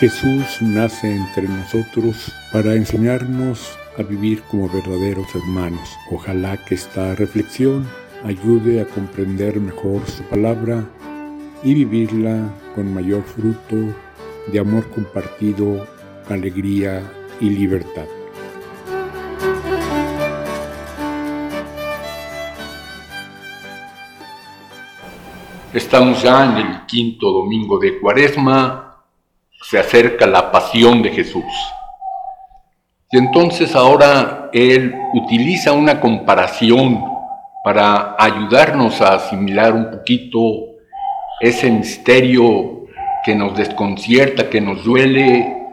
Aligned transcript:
Jesús 0.00 0.62
nace 0.62 1.12
entre 1.12 1.48
nosotros 1.48 2.32
para 2.52 2.74
enseñarnos 2.74 3.76
a 3.98 4.04
vivir 4.04 4.42
como 4.42 4.68
verdaderos 4.68 5.26
hermanos. 5.34 5.98
Ojalá 6.12 6.56
que 6.56 6.76
esta 6.76 7.16
reflexión 7.16 7.84
ayude 8.24 8.80
a 8.80 8.84
comprender 8.84 9.58
mejor 9.58 10.06
su 10.06 10.22
palabra 10.22 10.84
y 11.64 11.74
vivirla 11.74 12.48
con 12.76 12.94
mayor 12.94 13.24
fruto 13.24 13.76
de 14.52 14.60
amor 14.60 14.88
compartido, 14.90 15.84
alegría 16.28 17.02
y 17.40 17.50
libertad. 17.50 18.06
Estamos 25.74 26.22
ya 26.22 26.52
en 26.52 26.66
el 26.66 26.86
quinto 26.86 27.32
domingo 27.32 27.80
de 27.80 27.98
Cuaresma 27.98 28.87
se 29.62 29.78
acerca 29.78 30.26
la 30.26 30.50
pasión 30.50 31.02
de 31.02 31.10
Jesús. 31.10 31.44
Y 33.10 33.18
entonces 33.18 33.74
ahora 33.74 34.50
Él 34.52 34.94
utiliza 35.14 35.72
una 35.72 36.00
comparación 36.00 37.04
para 37.64 38.16
ayudarnos 38.18 39.00
a 39.00 39.14
asimilar 39.14 39.72
un 39.72 39.90
poquito 39.90 40.40
ese 41.40 41.70
misterio 41.70 42.86
que 43.24 43.34
nos 43.34 43.56
desconcierta, 43.56 44.48
que 44.48 44.60
nos 44.60 44.84
duele 44.84 45.68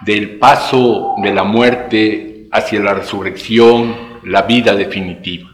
del 0.00 0.38
paso 0.38 1.14
de 1.18 1.32
la 1.32 1.44
muerte 1.44 2.48
hacia 2.50 2.80
la 2.80 2.94
resurrección, 2.94 4.20
la 4.24 4.42
vida 4.42 4.74
definitiva. 4.74 5.50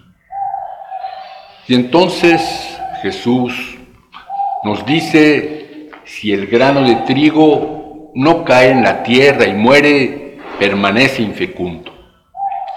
Y 1.66 1.74
entonces 1.74 2.78
Jesús 3.02 3.78
nos 4.64 4.84
dice 4.86 5.57
si 6.08 6.32
el 6.32 6.46
grano 6.46 6.82
de 6.82 6.96
trigo 7.06 8.10
no 8.14 8.42
cae 8.42 8.70
en 8.70 8.82
la 8.82 9.02
tierra 9.02 9.44
y 9.44 9.52
muere, 9.52 10.38
permanece 10.58 11.20
infecundo. 11.22 11.92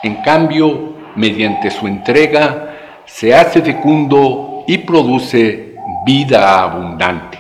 En 0.04 0.16
cambio, 0.16 0.96
mediante 1.16 1.72
su 1.72 1.88
entrega, 1.88 3.04
se 3.06 3.34
hace 3.34 3.62
fecundo 3.62 4.66
y 4.68 4.80
produce 4.80 5.76
vida 6.06 6.62
abundante. 6.62 7.40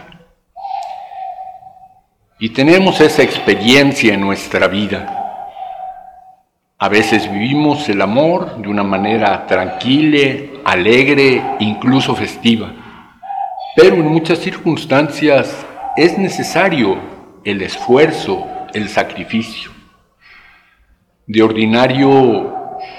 Y 2.39 2.49
tenemos 2.49 3.01
esa 3.01 3.21
experiencia 3.21 4.13
en 4.13 4.21
nuestra 4.21 4.67
vida. 4.67 5.17
A 6.79 6.87
veces 6.87 7.29
vivimos 7.31 7.87
el 7.89 8.01
amor 8.01 8.57
de 8.57 8.69
una 8.69 8.83
manera 8.83 9.45
tranquila, 9.45 10.61
alegre, 10.63 11.41
incluso 11.59 12.15
festiva. 12.15 12.71
Pero 13.75 13.95
en 13.95 14.07
muchas 14.07 14.39
circunstancias 14.39 15.65
es 15.97 16.17
necesario 16.17 16.97
el 17.43 17.61
esfuerzo, 17.61 18.47
el 18.73 18.89
sacrificio. 18.89 19.71
De 21.27 21.41
ordinario, 21.41 22.53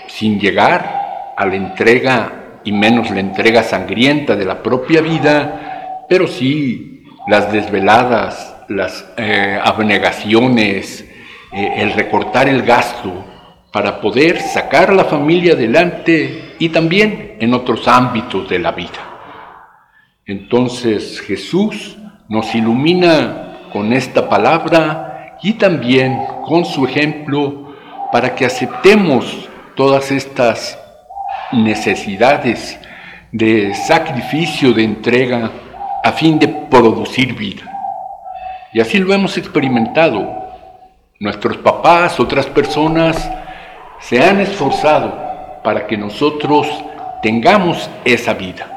sin 0.09 0.39
llegar 0.39 1.34
a 1.37 1.47
la 1.47 1.55
entrega 1.55 2.61
y 2.65 2.73
menos 2.73 3.11
la 3.11 3.21
entrega 3.21 3.62
sangrienta 3.62 4.37
de 4.37 4.45
la 4.45 4.62
propia 4.62 5.01
vida, 5.01 6.05
pero 6.09 6.27
sí 6.27 7.05
las 7.27 7.53
desveladas, 7.53 8.57
las 8.69 9.11
eh, 9.17 9.59
abnegaciones, 9.62 11.09
eh, 11.53 11.75
el 11.77 11.93
recortar 11.93 12.49
el 12.49 12.62
gasto 12.62 13.25
para 13.73 14.01
poder 14.01 14.41
sacar 14.41 14.91
a 14.91 14.95
la 14.95 15.05
familia 15.05 15.55
adelante 15.55 16.55
y 16.59 16.69
también 16.69 17.37
en 17.41 17.55
otros 17.55 17.89
ámbitos 17.89 18.49
de 18.49 18.59
la 18.59 18.73
vida. 18.73 19.12
Entonces 20.27 21.21
Jesús 21.21 21.97
nos 22.28 22.55
ilumina 22.55 23.69
con 23.72 23.93
esta 23.93 24.28
palabra 24.28 25.38
y 25.43 25.55
también 25.55 26.19
con 26.44 26.65
su 26.65 26.87
ejemplo 26.87 27.75
para 28.12 28.34
que 28.34 28.44
aceptemos 28.44 29.49
todas 29.75 30.10
estas 30.10 30.78
necesidades 31.53 32.78
de 33.31 33.75
sacrificio, 33.75 34.72
de 34.72 34.84
entrega, 34.84 35.50
a 36.05 36.12
fin 36.12 36.38
de 36.38 36.49
producir 36.49 37.34
vida. 37.34 37.62
Y 38.72 38.81
así 38.81 38.99
lo 38.99 39.12
hemos 39.12 39.37
experimentado. 39.39 40.41
Nuestros 41.19 41.56
papás, 41.59 42.19
otras 42.19 42.47
personas, 42.47 43.31
se 44.00 44.22
han 44.22 44.41
esforzado 44.41 45.60
para 45.62 45.87
que 45.87 45.97
nosotros 45.97 46.66
tengamos 47.22 47.89
esa 48.04 48.34
vida 48.34 48.72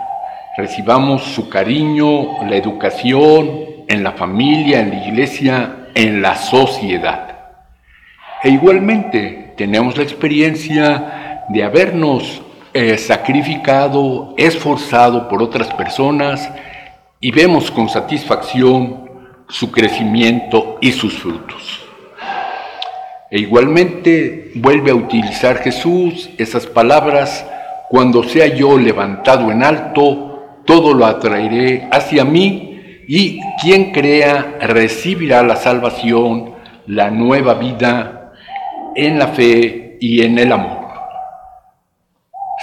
recibamos 0.57 1.23
su 1.23 1.49
cariño, 1.49 2.43
la 2.47 2.55
educación, 2.55 3.65
en 3.87 4.03
la 4.03 4.13
familia, 4.13 4.79
en 4.79 4.89
la 4.89 5.07
iglesia, 5.07 5.75
en 5.93 6.21
la 6.21 6.35
sociedad. 6.35 7.35
E 8.43 8.49
igualmente 8.49 9.53
tenemos 9.57 9.97
la 9.97 10.03
experiencia 10.03 11.43
de 11.49 11.63
habernos 11.63 12.41
eh, 12.73 12.97
sacrificado, 12.97 14.33
esforzado 14.37 15.29
por 15.29 15.41
otras 15.41 15.73
personas 15.73 16.49
y 17.19 17.31
vemos 17.31 17.71
con 17.71 17.89
satisfacción 17.89 19.09
su 19.47 19.71
crecimiento 19.71 20.77
y 20.81 20.91
sus 20.91 21.17
frutos. 21.17 21.81
E 23.29 23.39
igualmente 23.39 24.51
vuelve 24.55 24.91
a 24.91 24.95
utilizar 24.95 25.57
Jesús 25.57 26.29
esas 26.37 26.65
palabras, 26.65 27.45
cuando 27.89 28.23
sea 28.23 28.47
yo 28.47 28.77
levantado 28.77 29.51
en 29.51 29.63
alto, 29.63 30.34
todo 30.65 30.93
lo 30.93 31.05
atraeré 31.05 31.87
hacia 31.91 32.25
mí 32.25 33.03
y 33.07 33.39
quien 33.61 33.91
crea 33.91 34.57
recibirá 34.61 35.43
la 35.43 35.55
salvación, 35.55 36.55
la 36.87 37.11
nueva 37.11 37.53
vida 37.53 38.33
en 38.95 39.19
la 39.19 39.27
fe 39.27 39.97
y 39.99 40.23
en 40.23 40.39
el 40.39 40.51
amor. 40.51 40.85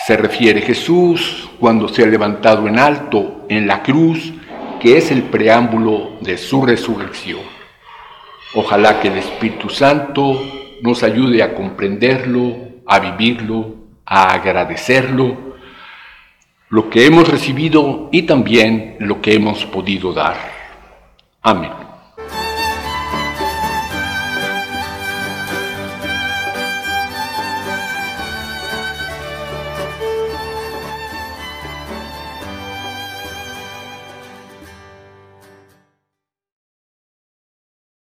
Se 0.05 0.17
refiere 0.17 0.63
Jesús 0.63 1.49
cuando 1.61 1.89
se 1.89 2.03
ha 2.03 2.07
levantado 2.07 2.67
en 2.67 2.79
alto 2.79 3.47
en 3.49 3.67
la 3.67 3.83
cruz, 3.83 4.33
que 4.81 4.97
es 4.99 5.13
el 5.13 5.23
preámbulo 5.23 6.19
de 6.21 6.37
su 6.37 6.67
resurrección. 6.67 7.41
Ojalá 8.55 9.01
que 9.01 9.09
el 9.09 9.19
Espíritu 9.19 9.69
Santo 9.71 10.43
nos 10.83 11.05
ayude 11.05 11.43
a 11.43 11.55
comprenderlo, 11.55 12.57
a 12.87 12.99
vivirlo, 12.99 13.77
a 14.05 14.33
agradecerlo 14.33 15.52
lo 16.73 16.89
que 16.89 17.05
hemos 17.05 17.29
recibido 17.29 18.09
y 18.11 18.23
también 18.23 18.97
lo 19.01 19.21
que 19.21 19.35
hemos 19.35 19.67
podido 19.67 20.11
dar. 20.15 20.39
Amén. 21.43 21.82